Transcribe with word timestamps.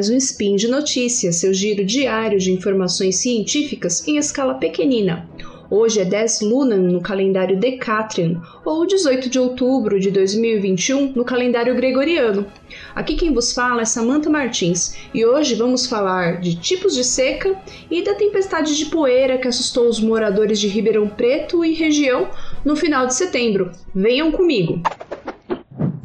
mais 0.00 0.08
um 0.08 0.16
Spin 0.16 0.56
de 0.56 0.66
Notícias, 0.66 1.36
seu 1.36 1.52
giro 1.52 1.84
diário 1.84 2.38
de 2.38 2.50
informações 2.50 3.16
científicas 3.16 4.08
em 4.08 4.16
escala 4.16 4.54
pequenina. 4.54 5.28
Hoje 5.70 6.00
é 6.00 6.06
10 6.06 6.40
Lunan 6.40 6.78
no 6.78 7.02
calendário 7.02 7.60
Decatrian, 7.60 8.40
ou 8.64 8.86
18 8.86 9.28
de 9.28 9.38
outubro 9.38 10.00
de 10.00 10.10
2021 10.10 11.12
no 11.12 11.22
calendário 11.22 11.74
gregoriano. 11.74 12.46
Aqui 12.94 13.14
quem 13.14 13.34
vos 13.34 13.52
fala 13.52 13.82
é 13.82 13.84
Samantha 13.84 14.30
Martins 14.30 14.96
e 15.12 15.22
hoje 15.22 15.54
vamos 15.54 15.86
falar 15.86 16.40
de 16.40 16.56
tipos 16.56 16.94
de 16.94 17.04
seca 17.04 17.54
e 17.90 18.02
da 18.02 18.14
tempestade 18.14 18.78
de 18.78 18.86
poeira 18.86 19.36
que 19.36 19.48
assustou 19.48 19.86
os 19.86 20.00
moradores 20.00 20.58
de 20.58 20.66
Ribeirão 20.66 21.08
Preto 21.08 21.62
e 21.62 21.74
região 21.74 22.30
no 22.64 22.74
final 22.74 23.06
de 23.06 23.14
setembro. 23.14 23.70
Venham 23.94 24.32
comigo! 24.32 24.80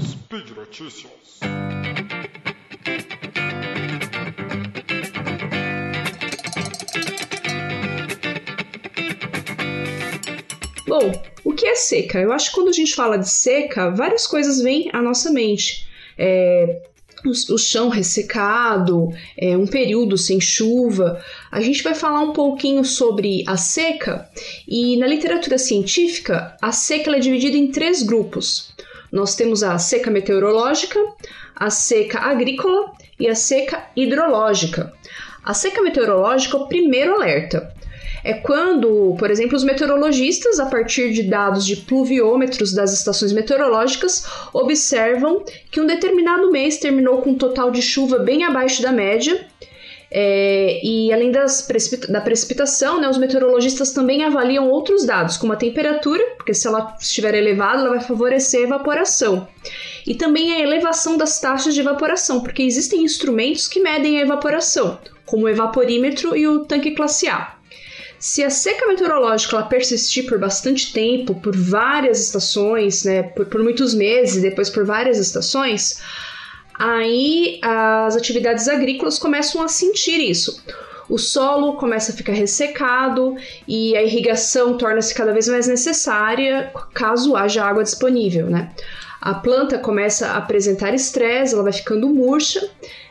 Speed 0.02 0.50
Notícias. 0.54 1.16
Bom, 10.98 11.12
o 11.44 11.52
que 11.52 11.68
é 11.68 11.76
seca? 11.76 12.22
Eu 12.22 12.32
acho 12.32 12.50
que 12.50 12.56
quando 12.56 12.70
a 12.70 12.72
gente 12.72 12.96
fala 12.96 13.18
de 13.18 13.30
seca, 13.30 13.90
várias 13.90 14.26
coisas 14.26 14.62
vêm 14.62 14.90
à 14.94 15.02
nossa 15.02 15.30
mente. 15.30 15.86
É, 16.18 16.84
o, 17.26 17.58
chão 17.58 17.90
ressecado, 17.90 19.10
é, 19.38 19.58
um 19.58 19.68
período 19.68 20.18
sem 20.18 20.40
chuva. 20.40 21.22
A 21.52 21.60
gente 21.60 21.84
vai 21.84 21.96
falar 21.96 22.22
um 22.22 22.32
pouquinho 22.32 22.86
sobre 22.86 23.44
a 23.46 23.58
seca 23.58 24.30
e 24.66 24.96
na 24.96 25.06
literatura 25.06 25.58
científica 25.58 26.56
a 26.62 26.72
seca 26.72 27.12
é 27.12 27.20
dividida 27.20 27.58
em 27.58 27.74
três 27.74 28.02
grupos. 28.02 28.74
Nós 29.12 29.36
temos 29.36 29.64
a 29.64 29.78
seca 29.78 30.10
meteorológica, 30.10 30.98
a 31.58 31.70
seca 31.70 32.20
agrícola 32.20 32.94
e 33.20 33.28
a 33.28 33.36
seca 33.36 33.86
hidrológica. 33.98 34.94
A 35.44 35.54
seca 35.54 35.82
meteorológica 35.82 36.56
é 36.56 36.60
o 36.62 36.68
primeiro 36.68 37.16
alerta 37.16 37.76
é 38.26 38.34
quando, 38.34 39.16
por 39.20 39.30
exemplo, 39.30 39.56
os 39.56 39.64
meteorologistas, 39.64 40.60
a 40.60 40.66
partir 40.66 41.14
de 41.14 41.22
dados 41.22 41.64
de 41.64 41.76
pluviômetros 41.76 42.74
das 42.74 42.92
estações 42.92 43.32
meteorológicas, 43.32 44.26
observam 44.52 45.46
que 45.70 45.80
um 45.80 45.86
determinado 45.86 46.50
mês 46.50 46.80
terminou 46.80 47.22
com 47.22 47.30
um 47.30 47.38
total 47.38 47.70
de 47.70 47.84
chuva 47.84 48.18
bem 48.18 48.44
abaixo 48.44 48.82
da 48.82 48.92
média. 48.92 49.46
É, 50.10 50.80
e 50.84 51.14
além 51.14 51.32
precipita 51.68 52.12
da 52.12 52.20
precipitação, 52.20 53.00
né, 53.00 53.08
os 53.08 53.20
meteorologistas 53.20 53.92
também 53.92 54.24
avaliam 54.24 54.70
outros 54.70 55.06
dados, 55.06 55.38
como 55.38 55.54
a 55.54 55.58
temperatura, 55.58 56.24
porque 56.36 56.54
se 56.54 56.66
ela 56.66 56.96
estiver 57.00 57.36
elevada, 57.36 57.82
ela 57.82 57.90
vai 57.92 58.02
favorecer 58.02 58.62
a 58.62 58.64
evaporação. 58.64 59.48
E 60.08 60.16
também 60.16 60.54
a 60.54 60.62
elevação 60.62 61.16
das 61.16 61.40
taxas 61.40 61.76
de 61.76 61.82
evaporação, 61.82 62.42
porque 62.42 62.64
existem 62.64 63.04
instrumentos 63.04 63.68
que 63.68 63.80
medem 63.80 64.18
a 64.18 64.22
evaporação, 64.22 64.98
como 65.28 65.46
o 65.46 65.50
evaporímetro 65.50 66.36
e 66.36 66.48
o 66.48 66.66
tanque 66.66 66.96
classe 66.96 67.28
A. 67.28 67.55
Se 68.26 68.44
a 68.44 68.50
seca 68.50 68.88
meteorológica 68.88 69.56
ela 69.56 69.68
persistir 69.68 70.26
por 70.26 70.40
bastante 70.40 70.92
tempo, 70.92 71.36
por 71.36 71.56
várias 71.56 72.20
estações, 72.20 73.04
né, 73.04 73.22
por, 73.22 73.46
por 73.46 73.62
muitos 73.62 73.94
meses, 73.94 74.42
depois 74.42 74.68
por 74.68 74.84
várias 74.84 75.20
estações, 75.20 76.02
aí 76.74 77.60
as 77.62 78.16
atividades 78.16 78.68
agrícolas 78.68 79.20
começam 79.20 79.62
a 79.62 79.68
sentir 79.68 80.20
isso. 80.20 80.60
O 81.08 81.20
solo 81.20 81.76
começa 81.76 82.12
a 82.12 82.16
ficar 82.16 82.34
ressecado 82.34 83.36
e 83.68 83.96
a 83.96 84.02
irrigação 84.02 84.76
torna-se 84.76 85.14
cada 85.14 85.32
vez 85.32 85.48
mais 85.48 85.68
necessária 85.68 86.72
caso 86.96 87.36
haja 87.36 87.64
água 87.64 87.84
disponível, 87.84 88.48
né? 88.48 88.72
A 89.22 89.36
planta 89.36 89.78
começa 89.78 90.30
a 90.30 90.38
apresentar 90.38 90.96
estresse, 90.96 91.54
ela 91.54 91.62
vai 91.62 91.74
ficando 91.74 92.10
murcha, 92.10 92.68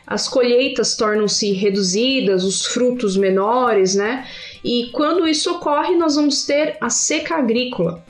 as 0.07 0.27
colheitas 0.27 0.95
tornam-se 0.95 1.51
reduzidas, 1.53 2.43
os 2.43 2.65
frutos 2.65 3.17
menores, 3.17 3.95
né? 3.95 4.27
E 4.63 4.89
quando 4.91 5.27
isso 5.27 5.51
ocorre, 5.51 5.95
nós 5.95 6.15
vamos 6.15 6.45
ter 6.45 6.77
a 6.81 6.89
seca 6.89 7.35
agrícola. 7.35 8.03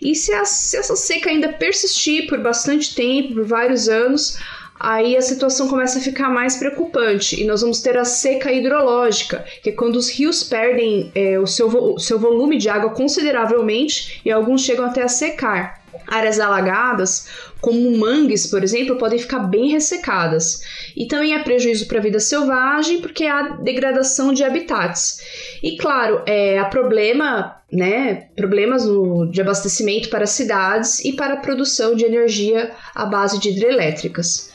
E 0.00 0.14
se, 0.14 0.32
a, 0.32 0.44
se 0.44 0.76
essa 0.76 0.94
seca 0.94 1.30
ainda 1.30 1.52
persistir 1.52 2.26
por 2.26 2.38
bastante 2.38 2.94
tempo, 2.94 3.34
por 3.34 3.44
vários 3.44 3.88
anos, 3.88 4.36
aí 4.78 5.16
a 5.16 5.22
situação 5.22 5.68
começa 5.68 5.98
a 5.98 6.02
ficar 6.02 6.28
mais 6.28 6.56
preocupante 6.56 7.40
e 7.40 7.46
nós 7.46 7.60
vamos 7.62 7.80
ter 7.80 7.96
a 7.96 8.04
seca 8.04 8.52
hidrológica, 8.52 9.44
que 9.62 9.70
é 9.70 9.72
quando 9.72 9.96
os 9.96 10.10
rios 10.10 10.42
perdem 10.42 11.10
é, 11.14 11.38
o, 11.38 11.46
seu, 11.46 11.68
o 11.68 11.98
seu 11.98 12.18
volume 12.18 12.58
de 12.58 12.68
água 12.68 12.90
consideravelmente 12.90 14.20
e 14.24 14.30
alguns 14.30 14.62
chegam 14.62 14.84
até 14.84 15.02
a 15.02 15.08
secar. 15.08 15.81
Áreas 16.06 16.40
alagadas, 16.40 17.28
como 17.60 17.96
mangues, 17.96 18.46
por 18.46 18.62
exemplo, 18.62 18.96
podem 18.96 19.18
ficar 19.18 19.40
bem 19.40 19.70
ressecadas. 19.70 20.62
E 20.96 21.06
também 21.06 21.34
é 21.34 21.42
prejuízo 21.42 21.86
para 21.86 21.98
a 21.98 22.02
vida 22.02 22.20
selvagem, 22.20 23.00
porque 23.00 23.24
há 23.24 23.56
degradação 23.58 24.32
de 24.32 24.44
habitats. 24.44 25.20
E 25.62 25.76
claro, 25.76 26.22
é, 26.26 26.58
há 26.58 26.64
problema, 26.64 27.56
né, 27.70 28.28
problemas 28.36 28.84
no, 28.84 29.30
de 29.30 29.40
abastecimento 29.40 30.10
para 30.10 30.26
cidades 30.26 31.04
e 31.04 31.12
para 31.12 31.34
a 31.34 31.38
produção 31.38 31.94
de 31.94 32.04
energia 32.04 32.72
à 32.94 33.06
base 33.06 33.38
de 33.38 33.50
hidrelétricas. 33.50 34.52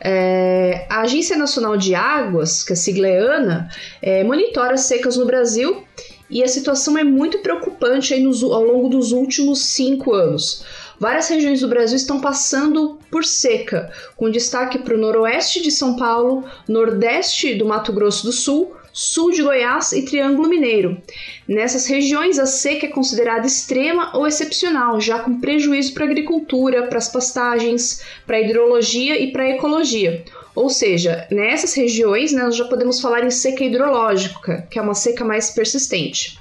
É, 0.00 0.86
a 0.88 1.00
Agência 1.00 1.36
Nacional 1.36 1.76
de 1.76 1.94
Águas, 1.94 2.62
que 2.62 2.72
é 2.72 2.74
a 2.74 2.76
sigla 2.76 3.08
é 3.08 3.18
ANA, 3.18 3.68
é, 4.00 4.22
monitora 4.24 4.76
secas 4.76 5.16
no 5.16 5.26
Brasil 5.26 5.84
e 6.30 6.42
a 6.42 6.48
situação 6.48 6.96
é 6.98 7.04
muito 7.04 7.38
preocupante 7.38 8.16
nos, 8.20 8.42
ao 8.42 8.62
longo 8.62 8.88
dos 8.88 9.12
últimos 9.12 9.64
cinco 9.66 10.14
anos. 10.14 10.64
Várias 10.98 11.28
regiões 11.28 11.60
do 11.60 11.68
Brasil 11.68 11.96
estão 11.96 12.20
passando 12.20 12.98
por 13.10 13.24
seca, 13.24 13.92
com 14.16 14.30
destaque 14.30 14.78
para 14.78 14.94
o 14.94 14.98
noroeste 14.98 15.62
de 15.62 15.70
São 15.70 15.96
Paulo, 15.96 16.44
nordeste 16.68 17.54
do 17.54 17.64
Mato 17.64 17.92
Grosso 17.92 18.26
do 18.26 18.32
Sul, 18.32 18.74
sul 18.92 19.30
de 19.30 19.42
Goiás 19.42 19.92
e 19.92 20.02
Triângulo 20.02 20.48
Mineiro. 20.48 21.00
Nessas 21.46 21.86
regiões, 21.86 22.36
a 22.36 22.46
seca 22.46 22.86
é 22.86 22.88
considerada 22.88 23.46
extrema 23.46 24.10
ou 24.16 24.26
excepcional, 24.26 25.00
já 25.00 25.20
com 25.20 25.40
prejuízo 25.40 25.94
para 25.94 26.04
a 26.04 26.08
agricultura, 26.08 26.88
para 26.88 26.98
as 26.98 27.08
pastagens, 27.08 28.02
para 28.26 28.38
a 28.38 28.40
hidrologia 28.40 29.20
e 29.20 29.30
para 29.30 29.44
a 29.44 29.50
ecologia. 29.50 30.24
Ou 30.52 30.68
seja, 30.68 31.28
nessas 31.30 31.74
regiões 31.74 32.32
né, 32.32 32.42
nós 32.42 32.56
já 32.56 32.64
podemos 32.64 33.00
falar 33.00 33.24
em 33.24 33.30
seca 33.30 33.62
hidrológica, 33.62 34.66
que 34.68 34.80
é 34.80 34.82
uma 34.82 34.94
seca 34.94 35.24
mais 35.24 35.52
persistente. 35.52 36.36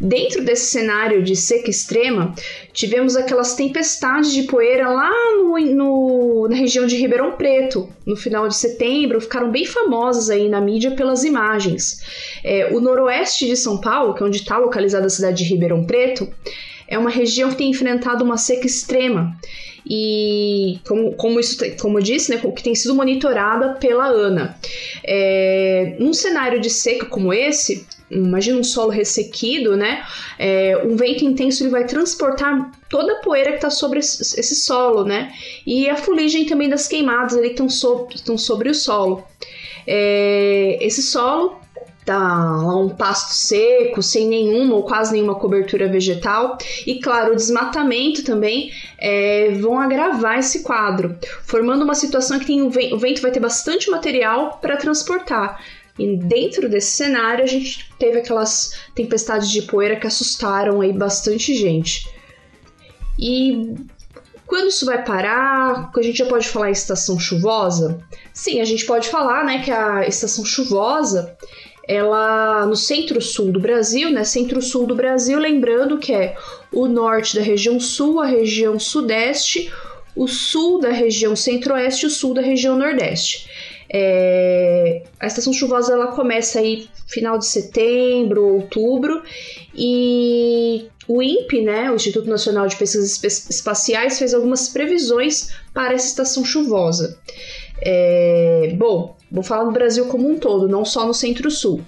Dentro 0.00 0.44
desse 0.44 0.66
cenário 0.66 1.22
de 1.24 1.34
seca 1.34 1.68
extrema, 1.68 2.32
tivemos 2.72 3.16
aquelas 3.16 3.54
tempestades 3.54 4.32
de 4.32 4.44
poeira 4.44 4.88
lá 4.88 5.10
no, 5.36 5.58
no, 5.58 6.48
na 6.48 6.54
região 6.54 6.86
de 6.86 6.96
Ribeirão 6.96 7.32
Preto, 7.32 7.88
no 8.06 8.14
final 8.14 8.46
de 8.46 8.56
setembro, 8.56 9.20
ficaram 9.20 9.50
bem 9.50 9.66
famosas 9.66 10.30
aí 10.30 10.48
na 10.48 10.60
mídia 10.60 10.92
pelas 10.92 11.24
imagens. 11.24 12.00
É, 12.44 12.72
o 12.72 12.80
noroeste 12.80 13.46
de 13.46 13.56
São 13.56 13.80
Paulo, 13.80 14.14
que 14.14 14.22
é 14.22 14.26
onde 14.26 14.38
está 14.38 14.56
localizada 14.56 15.06
a 15.06 15.10
cidade 15.10 15.38
de 15.38 15.50
Ribeirão 15.50 15.84
Preto, 15.84 16.28
é 16.86 16.96
uma 16.96 17.10
região 17.10 17.50
que 17.50 17.56
tem 17.56 17.70
enfrentado 17.70 18.24
uma 18.24 18.36
seca 18.36 18.66
extrema 18.66 19.36
e 19.84 20.78
como, 20.86 21.12
como 21.14 21.40
isso 21.40 21.58
como 21.76 21.98
eu 21.98 22.02
disse, 22.02 22.30
né, 22.30 22.40
que 22.54 22.62
tem 22.62 22.74
sido 22.74 22.94
monitorada 22.94 23.74
pela 23.74 24.06
ANA. 24.06 24.56
É, 25.02 25.96
num 25.98 26.12
cenário 26.12 26.60
de 26.60 26.70
seca 26.70 27.06
como 27.06 27.32
esse, 27.32 27.86
imagina 28.10 28.58
um 28.58 28.64
solo 28.64 28.90
ressequido, 28.90 29.76
né? 29.76 30.04
É, 30.38 30.80
um 30.84 30.96
vento 30.96 31.24
intenso 31.24 31.62
ele 31.62 31.70
vai 31.70 31.84
transportar 31.84 32.72
toda 32.88 33.12
a 33.12 33.16
poeira 33.16 33.50
que 33.50 33.56
está 33.56 33.70
sobre 33.70 33.98
esse 33.98 34.54
solo, 34.56 35.04
né? 35.04 35.32
E 35.66 35.88
a 35.88 35.96
fuligem 35.96 36.46
também 36.46 36.68
das 36.68 36.88
queimadas 36.88 37.36
ali 37.36 37.48
estão 37.48 37.68
sobre, 37.68 38.16
sobre 38.38 38.70
o 38.70 38.74
solo. 38.74 39.24
É, 39.86 40.78
esse 40.80 41.02
solo 41.02 41.58
tá 42.08 42.74
um 42.74 42.88
pasto 42.88 43.34
seco, 43.34 44.02
sem 44.02 44.26
nenhuma 44.26 44.76
ou 44.76 44.82
quase 44.82 45.12
nenhuma 45.12 45.34
cobertura 45.34 45.88
vegetal. 45.88 46.56
E 46.86 47.00
claro, 47.00 47.32
o 47.32 47.36
desmatamento 47.36 48.24
também 48.24 48.70
é, 48.98 49.50
vão 49.60 49.78
agravar 49.78 50.38
esse 50.38 50.62
quadro, 50.62 51.18
formando 51.44 51.84
uma 51.84 51.94
situação 51.94 52.38
que 52.38 52.46
tem 52.46 52.62
o 52.62 52.70
vento 52.70 53.20
vai 53.20 53.30
ter 53.30 53.40
bastante 53.40 53.90
material 53.90 54.58
para 54.62 54.78
transportar. 54.78 55.62
E 55.98 56.16
dentro 56.16 56.68
desse 56.68 56.92
cenário, 56.92 57.42
a 57.42 57.46
gente 57.46 57.88
teve 57.98 58.18
aquelas 58.18 58.78
tempestades 58.94 59.50
de 59.50 59.62
poeira 59.62 59.96
que 59.96 60.06
assustaram 60.06 60.80
aí 60.80 60.92
bastante 60.92 61.54
gente. 61.54 62.08
E 63.18 63.74
quando 64.46 64.68
isso 64.68 64.86
vai 64.86 65.04
parar? 65.04 65.90
A 65.94 66.02
gente 66.02 66.18
já 66.18 66.26
pode 66.26 66.48
falar 66.48 66.68
em 66.68 66.72
estação 66.72 67.18
chuvosa? 67.18 68.00
Sim, 68.32 68.60
a 68.60 68.64
gente 68.64 68.86
pode 68.86 69.08
falar, 69.08 69.44
né, 69.44 69.62
que 69.62 69.70
a 69.70 70.06
estação 70.06 70.44
chuvosa, 70.44 71.36
ela 71.86 72.64
no 72.64 72.76
centro-sul 72.76 73.50
do 73.50 73.58
Brasil, 73.58 74.10
né, 74.10 74.22
centro-sul 74.22 74.86
do 74.86 74.94
Brasil, 74.94 75.38
lembrando 75.38 75.98
que 75.98 76.12
é 76.12 76.36
o 76.72 76.86
norte 76.86 77.34
da 77.34 77.42
região 77.42 77.80
sul, 77.80 78.20
a 78.20 78.26
região 78.26 78.78
sudeste, 78.78 79.72
o 80.14 80.26
sul 80.26 80.80
da 80.80 80.90
região 80.90 81.36
centro-oeste 81.36 82.04
e 82.04 82.08
o 82.08 82.10
sul 82.10 82.34
da 82.34 82.40
região 82.40 82.76
nordeste. 82.76 83.48
É, 83.92 85.02
a 85.18 85.26
estação 85.26 85.52
chuvosa 85.52 85.92
ela 85.92 86.08
começa 86.08 86.60
aí 86.60 86.88
final 87.06 87.38
de 87.38 87.46
setembro, 87.46 88.44
outubro, 88.44 89.22
e 89.74 90.86
o 91.06 91.22
INPE, 91.22 91.62
né, 91.62 91.90
o 91.90 91.94
Instituto 91.94 92.28
Nacional 92.28 92.66
de 92.66 92.76
Pesquisas 92.76 93.22
Espaciais, 93.48 94.18
fez 94.18 94.34
algumas 94.34 94.68
previsões 94.68 95.50
para 95.72 95.94
essa 95.94 96.06
estação 96.06 96.44
chuvosa. 96.44 97.18
É, 97.80 98.74
bom, 98.76 99.16
Vou 99.30 99.42
falar 99.42 99.64
no 99.64 99.72
Brasil 99.72 100.06
como 100.06 100.28
um 100.28 100.38
todo, 100.38 100.68
não 100.68 100.84
só 100.84 101.06
no 101.06 101.12
Centro-Sul. 101.12 101.82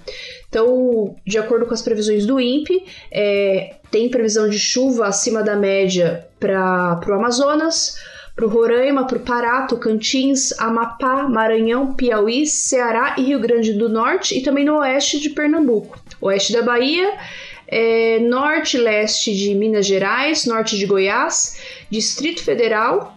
Então, 0.47 1.15
de 1.25 1.37
acordo 1.37 1.65
com 1.65 1.73
as 1.73 1.81
previsões 1.81 2.25
do 2.25 2.39
INPE, 2.39 2.83
é, 3.11 3.75
tem 3.89 4.09
previsão 4.09 4.47
de 4.47 4.59
chuva 4.59 5.07
acima 5.07 5.41
da 5.41 5.55
média 5.55 6.27
para 6.39 6.99
o 7.07 7.13
Amazonas, 7.13 7.97
para 8.41 8.47
o 8.47 8.49
Roraima, 8.49 9.05
para 9.05 9.19
o 9.19 9.21
Pará, 9.21 9.67
Tocantins, 9.67 10.51
Amapá, 10.57 11.29
Maranhão, 11.29 11.93
Piauí, 11.93 12.47
Ceará 12.47 13.13
e 13.15 13.25
Rio 13.25 13.39
Grande 13.39 13.71
do 13.73 13.87
Norte 13.87 14.35
e 14.35 14.41
também 14.41 14.65
no 14.65 14.79
oeste 14.79 15.19
de 15.19 15.29
Pernambuco. 15.29 15.99
Oeste 16.19 16.51
da 16.51 16.63
Bahia, 16.63 17.19
é, 17.67 18.17
norte 18.17 18.77
e 18.77 18.79
leste 18.79 19.35
de 19.35 19.53
Minas 19.53 19.85
Gerais, 19.85 20.47
norte 20.47 20.75
de 20.75 20.87
Goiás, 20.87 21.59
Distrito 21.87 22.43
Federal, 22.43 23.15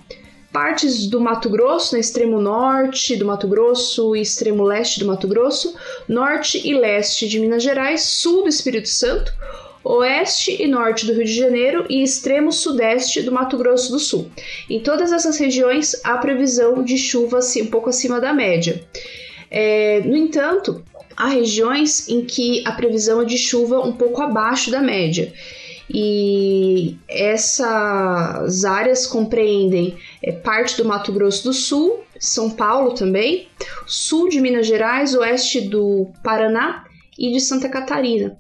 partes 0.53 1.07
do 1.07 1.19
Mato 1.19 1.49
Grosso, 1.49 1.95
no 1.95 2.01
extremo 2.01 2.39
norte 2.39 3.17
do 3.17 3.25
Mato 3.25 3.49
Grosso 3.49 4.15
e 4.15 4.21
extremo 4.21 4.63
leste 4.63 5.01
do 5.01 5.07
Mato 5.07 5.27
Grosso, 5.27 5.75
norte 6.07 6.61
e 6.63 6.75
leste 6.75 7.27
de 7.27 7.41
Minas 7.41 7.63
Gerais, 7.63 8.03
sul 8.03 8.43
do 8.43 8.49
Espírito 8.51 8.91
Santo, 8.91 9.33
oeste 9.85 10.63
e 10.63 10.67
norte 10.67 11.07
do 11.07 11.13
Rio 11.13 11.25
de 11.25 11.35
Janeiro 11.35 11.85
e 11.91 12.03
extremo 12.03 12.51
sudeste 12.51 13.21
do 13.21 13.31
Mato 13.31 13.59
Grosso 13.59 13.93
do 13.93 13.99
Sul. 13.99 14.31
Em 14.69 14.81
todas 14.81 15.13
essas 15.13 15.37
regiões 15.39 15.95
há 16.03 16.17
previsão 16.17 16.83
de 16.83 16.97
chuva 16.97 17.39
assim, 17.39 17.63
um 17.63 17.67
pouco 17.67 17.91
acima 17.91 18.21
da 18.21 18.33
média. 18.33 18.83
É, 19.51 20.01
no 20.01 20.17
entanto, 20.17 20.83
há 21.17 21.29
regiões 21.29 22.09
em 22.09 22.25
que 22.25 22.63
a 22.67 22.73
previsão 22.73 23.21
é 23.21 23.25
de 23.25 23.37
chuva 23.37 23.81
um 23.81 23.93
pouco 23.93 24.23
abaixo 24.23 24.71
da 24.71 24.81
média. 24.81 25.33
E 25.89 26.97
essas 27.07 28.65
áreas 28.65 29.07
compreendem 29.07 29.97
é, 30.23 30.33
parte 30.33 30.79
do 30.79 30.85
Mato 30.85 31.13
Grosso 31.13 31.45
do 31.45 31.53
Sul, 31.53 32.01
São 32.19 32.49
Paulo 32.49 32.95
também, 32.95 33.49
sul 33.87 34.31
de 34.31 34.41
Minas 34.41 34.67
Gerais, 34.67 35.15
oeste 35.15 35.61
do 35.61 36.11
Paraná 36.23 36.85
e 37.19 37.33
de 37.33 37.41
Santa 37.41 37.69
Catarina. 37.69 38.37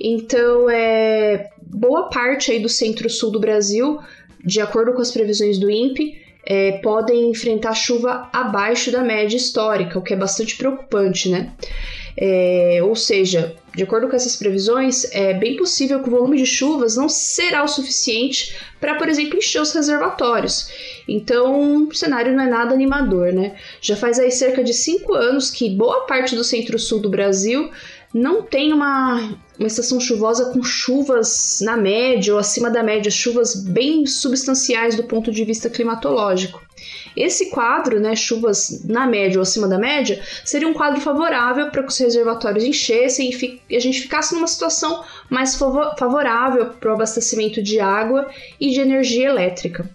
Então, 0.00 0.68
é 0.70 1.50
boa 1.62 2.08
parte 2.08 2.50
aí 2.50 2.60
do 2.60 2.68
centro-sul 2.68 3.30
do 3.30 3.40
Brasil, 3.40 3.98
de 4.44 4.60
acordo 4.60 4.92
com 4.92 5.00
as 5.00 5.10
previsões 5.10 5.58
do 5.58 5.70
INPE, 5.70 6.26
é, 6.48 6.78
podem 6.78 7.30
enfrentar 7.30 7.74
chuva 7.74 8.30
abaixo 8.32 8.92
da 8.92 9.02
média 9.02 9.36
histórica, 9.36 9.98
o 9.98 10.02
que 10.02 10.14
é 10.14 10.16
bastante 10.16 10.56
preocupante, 10.56 11.28
né? 11.28 11.52
É, 12.18 12.80
ou 12.82 12.94
seja, 12.96 13.54
de 13.74 13.82
acordo 13.82 14.08
com 14.08 14.16
essas 14.16 14.36
previsões, 14.36 15.04
é 15.12 15.34
bem 15.34 15.56
possível 15.56 16.00
que 16.00 16.08
o 16.08 16.12
volume 16.12 16.38
de 16.38 16.46
chuvas 16.46 16.96
não 16.96 17.10
será 17.10 17.62
o 17.62 17.68
suficiente 17.68 18.56
para, 18.80 18.94
por 18.94 19.06
exemplo, 19.08 19.36
encher 19.36 19.60
os 19.60 19.72
reservatórios. 19.72 20.70
Então, 21.06 21.88
o 21.88 21.94
cenário 21.94 22.34
não 22.34 22.44
é 22.44 22.48
nada 22.48 22.72
animador, 22.72 23.34
né? 23.34 23.56
Já 23.82 23.96
faz 23.96 24.18
aí 24.18 24.30
cerca 24.30 24.64
de 24.64 24.72
cinco 24.72 25.12
anos 25.14 25.50
que 25.50 25.68
boa 25.68 26.06
parte 26.06 26.34
do 26.34 26.44
centro-sul 26.44 27.00
do 27.00 27.10
Brasil 27.10 27.70
não 28.12 28.42
tem 28.42 28.72
uma, 28.72 29.38
uma 29.58 29.66
estação 29.66 30.00
chuvosa 30.00 30.52
com 30.52 30.62
chuvas 30.62 31.58
na 31.62 31.76
média 31.76 32.32
ou 32.32 32.38
acima 32.38 32.70
da 32.70 32.82
média, 32.82 33.10
chuvas 33.10 33.54
bem 33.54 34.06
substanciais 34.06 34.96
do 34.96 35.04
ponto 35.04 35.30
de 35.30 35.44
vista 35.44 35.68
climatológico. 35.68 36.64
Esse 37.16 37.50
quadro, 37.50 37.98
né, 37.98 38.14
chuvas 38.14 38.84
na 38.84 39.06
média 39.06 39.38
ou 39.38 39.42
acima 39.42 39.66
da 39.66 39.78
média, 39.78 40.22
seria 40.44 40.68
um 40.68 40.74
quadro 40.74 41.00
favorável 41.00 41.70
para 41.70 41.82
que 41.82 41.88
os 41.88 41.98
reservatórios 41.98 42.64
enchessem 42.64 43.30
e 43.68 43.76
a 43.76 43.80
gente 43.80 44.02
ficasse 44.02 44.34
numa 44.34 44.46
situação 44.46 45.02
mais 45.30 45.56
favorável 45.56 46.66
para 46.66 46.90
o 46.90 46.94
abastecimento 46.94 47.62
de 47.62 47.80
água 47.80 48.28
e 48.60 48.70
de 48.70 48.80
energia 48.80 49.28
elétrica. 49.28 49.88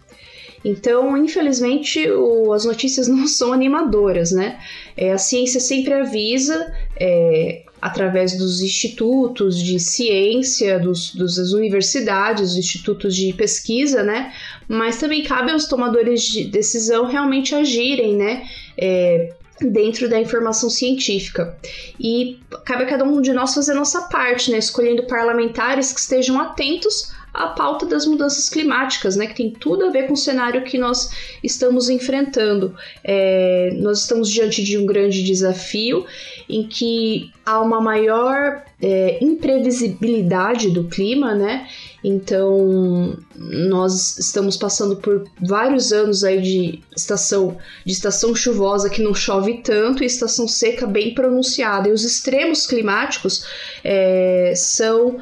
Então, 0.63 1.17
infelizmente, 1.17 2.09
o, 2.09 2.53
as 2.53 2.65
notícias 2.65 3.07
não 3.09 3.27
são 3.27 3.51
animadoras, 3.51 4.31
né? 4.31 4.59
É, 4.95 5.11
a 5.11 5.17
ciência 5.17 5.59
sempre 5.59 5.93
avisa, 5.93 6.71
é, 6.99 7.63
através 7.81 8.37
dos 8.37 8.61
institutos 8.61 9.57
de 9.57 9.79
ciência, 9.79 10.79
dos, 10.79 11.13
dos, 11.15 11.35
das 11.35 11.51
universidades, 11.51 12.49
dos 12.49 12.57
institutos 12.57 13.15
de 13.15 13.33
pesquisa, 13.33 14.03
né? 14.03 14.31
Mas 14.67 14.97
também 14.97 15.23
cabe 15.23 15.51
aos 15.51 15.65
tomadores 15.65 16.23
de 16.23 16.45
decisão 16.45 17.07
realmente 17.07 17.55
agirem, 17.55 18.15
né? 18.15 18.47
É, 18.77 19.33
dentro 19.59 20.09
da 20.09 20.19
informação 20.19 20.69
científica. 20.69 21.55
E 21.99 22.39
cabe 22.65 22.83
a 22.83 22.87
cada 22.87 23.03
um 23.03 23.21
de 23.21 23.31
nós 23.31 23.53
fazer 23.53 23.73
a 23.73 23.75
nossa 23.75 24.01
parte, 24.03 24.51
né? 24.51 24.57
Escolhendo 24.57 25.03
parlamentares 25.03 25.91
que 25.91 25.99
estejam 25.99 26.39
atentos 26.39 27.11
à 27.33 27.47
pauta 27.47 27.85
das 27.85 28.05
mudanças 28.05 28.49
climáticas, 28.49 29.15
né, 29.15 29.27
que 29.27 29.35
tem 29.35 29.51
tudo 29.51 29.85
a 29.85 29.89
ver 29.89 30.07
com 30.07 30.13
o 30.13 30.17
cenário 30.17 30.63
que 30.63 30.77
nós 30.77 31.11
estamos 31.41 31.89
enfrentando. 31.89 32.75
É, 33.03 33.71
nós 33.77 34.01
estamos 34.01 34.29
diante 34.29 34.63
de 34.63 34.77
um 34.77 34.85
grande 34.85 35.23
desafio 35.23 36.05
em 36.49 36.67
que 36.67 37.31
há 37.45 37.61
uma 37.61 37.79
maior 37.79 38.63
é, 38.81 39.23
imprevisibilidade 39.23 40.69
do 40.71 40.85
clima, 40.85 41.33
né? 41.33 41.67
Então 42.03 43.17
nós 43.35 44.17
estamos 44.17 44.57
passando 44.57 44.97
por 44.97 45.23
vários 45.39 45.93
anos 45.93 46.23
aí 46.23 46.41
de 46.41 46.79
estação 46.95 47.57
de 47.85 47.93
estação 47.93 48.35
chuvosa 48.35 48.89
que 48.89 49.03
não 49.03 49.13
chove 49.13 49.61
tanto 49.63 50.03
e 50.03 50.07
estação 50.07 50.47
seca 50.47 50.87
bem 50.87 51.13
pronunciada. 51.13 51.87
E 51.87 51.91
os 51.91 52.03
extremos 52.03 52.65
climáticos 52.65 53.45
é, 53.83 54.53
são 54.55 55.21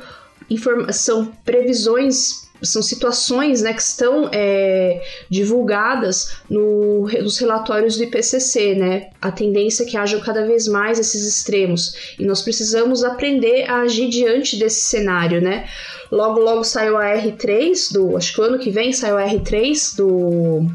são 0.92 1.32
previsões 1.46 2.50
são 2.62 2.82
situações 2.82 3.62
né, 3.62 3.74
que 3.74 3.82
estão 3.82 4.30
é, 4.32 5.02
divulgadas 5.30 6.38
no, 6.50 7.08
nos 7.08 7.38
relatórios 7.38 7.98
do 7.98 8.04
IPCC, 8.04 8.76
né? 8.76 9.10
A 9.22 9.32
tendência 9.32 9.84
é 9.84 9.86
que 9.86 9.98
hajam 9.98 10.20
cada 10.20 10.46
vez 10.46 10.68
mais 10.68 11.00
esses 11.00 11.26
extremos 11.26 12.16
e 12.20 12.26
nós 12.26 12.42
precisamos 12.42 13.04
aprender 13.04 13.70
a 13.70 13.82
agir 13.82 14.10
diante 14.10 14.58
desse 14.58 14.82
cenário, 14.82 15.42
né? 15.42 15.70
Logo, 16.12 16.40
logo 16.40 16.64
saiu 16.64 16.98
a 16.98 17.06
R3 17.16 17.94
do, 17.94 18.18
acho 18.18 18.34
que 18.34 18.42
o 18.42 18.44
ano 18.44 18.60
que 18.60 18.72
vem 18.72 18.92
saiu 18.92 19.18
a 19.18 19.26
R3 19.26 19.96
do 19.96 20.66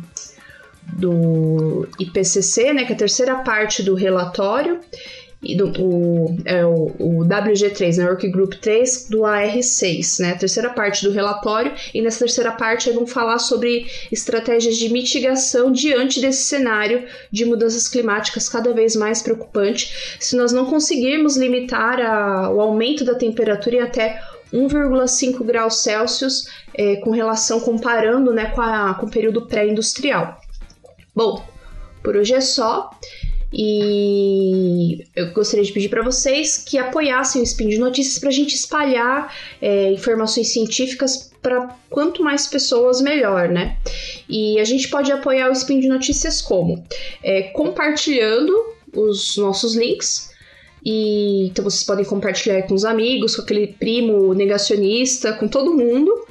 do 0.97 1.89
IPCC, 1.99 2.75
né, 2.75 2.85
que 2.85 2.93
é 2.93 2.95
a 2.95 2.99
terceira 2.99 3.37
parte 3.37 3.83
do 3.83 3.95
relatório 3.95 4.81
do, 5.57 5.73
o, 5.79 6.37
é 6.45 6.65
o, 6.65 6.93
o 6.99 7.25
WG3, 7.25 7.99
né, 7.99 8.07
Work 8.07 8.29
Group 8.29 8.55
3 8.55 9.09
do 9.11 9.21
AR6, 9.21 10.21
né, 10.21 10.33
a 10.33 10.39
terceira 10.39 10.71
parte 10.71 11.05
do 11.05 11.13
relatório, 11.13 11.73
e 11.93 12.01
nessa 12.01 12.21
terceira 12.21 12.53
parte 12.53 12.91
vão 12.91 13.07
falar 13.07 13.39
sobre 13.39 13.87
estratégias 14.11 14.77
de 14.77 14.89
mitigação 14.89 15.71
diante 15.71 16.21
desse 16.21 16.45
cenário 16.45 17.05
de 17.31 17.45
mudanças 17.45 17.89
climáticas 17.89 18.49
cada 18.49 18.73
vez 18.73 18.97
mais 18.97 19.21
preocupante. 19.23 20.17
Se 20.21 20.37
nós 20.37 20.53
não 20.53 20.67
conseguirmos 20.67 21.37
limitar 21.37 22.01
a, 22.01 22.51
o 22.51 22.61
aumento 22.61 23.05
da 23.05 23.15
temperatura 23.15 23.77
em 23.77 23.81
até 23.81 24.21
1,5 24.53 25.45
graus 25.45 25.83
Celsius, 25.83 26.47
é, 26.73 26.97
com 26.97 27.11
relação 27.11 27.61
comparando 27.61 28.33
né, 28.33 28.47
com, 28.47 28.61
a, 28.61 28.95
com 28.95 29.07
o 29.07 29.11
período 29.11 29.47
pré-industrial. 29.47 30.41
Bom, 31.15 31.45
por 32.03 32.17
hoje 32.17 32.35
é 32.35 32.41
só. 32.41 32.91
E 33.57 35.07
eu 35.15 35.33
gostaria 35.33 35.65
de 35.65 35.71
pedir 35.71 35.89
para 35.89 36.03
vocês 36.03 36.59
que 36.59 36.77
apoiassem 36.77 37.41
o 37.41 37.45
Spin 37.45 37.69
de 37.69 37.79
Notícias 37.79 38.19
para 38.19 38.29
a 38.31 38.33
gente 38.33 38.57
espalhar 38.57 39.33
é, 39.63 39.93
informações 39.93 40.49
científicas 40.49 41.31
para 41.41 41.77
quanto 41.89 42.21
mais 42.21 42.49
pessoas, 42.49 43.01
melhor, 43.01 43.49
né? 43.49 43.79
E 44.29 44.59
a 44.59 44.65
gente 44.65 44.89
pode 44.89 45.13
apoiar 45.13 45.51
o 45.51 45.53
Spin 45.53 45.79
de 45.79 45.87
Notícias 45.87 46.43
como? 46.43 46.85
É, 47.23 47.43
compartilhando 47.43 48.53
os 48.93 49.37
nossos 49.37 49.77
links. 49.77 50.33
E, 50.85 51.47
então 51.47 51.63
vocês 51.63 51.85
podem 51.85 52.05
compartilhar 52.05 52.63
com 52.63 52.75
os 52.75 52.85
amigos, 52.85 53.37
com 53.37 53.43
aquele 53.43 53.69
primo 53.69 54.35
negacionista, 54.35 55.33
com 55.33 55.47
todo 55.47 55.73
mundo. 55.73 56.27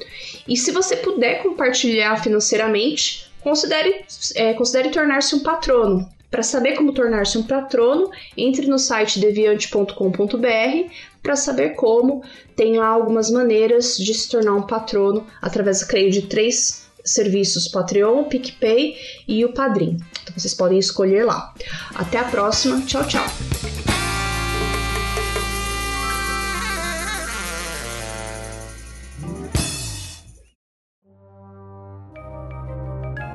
E 0.46 0.58
se 0.58 0.70
você 0.72 0.96
puder 0.96 1.42
compartilhar 1.42 2.22
financeiramente, 2.22 3.32
considere, 3.40 4.04
é, 4.34 4.52
considere 4.52 4.90
tornar-se 4.90 5.34
um 5.34 5.40
patrono. 5.40 6.06
Para 6.34 6.42
saber 6.42 6.74
como 6.74 6.92
tornar-se 6.92 7.38
um 7.38 7.44
patrono, 7.44 8.10
entre 8.36 8.66
no 8.66 8.76
site 8.76 9.20
deviante.com.br 9.20 10.92
para 11.22 11.36
saber 11.36 11.76
como. 11.76 12.24
Tem 12.56 12.76
lá 12.76 12.88
algumas 12.88 13.30
maneiras 13.30 13.96
de 13.96 14.12
se 14.12 14.28
tornar 14.28 14.54
um 14.54 14.62
patrono 14.62 15.24
através, 15.40 15.84
creio, 15.84 16.10
de 16.10 16.22
três 16.22 16.90
serviços: 17.04 17.68
Patreon, 17.68 18.24
PicPay 18.24 18.96
e 19.28 19.44
o 19.44 19.52
Padrim. 19.52 19.96
Então 20.24 20.34
vocês 20.36 20.54
podem 20.54 20.80
escolher 20.80 21.24
lá. 21.24 21.54
Até 21.94 22.18
a 22.18 22.24
próxima. 22.24 22.80
Tchau, 22.80 23.06
tchau. 23.06 23.24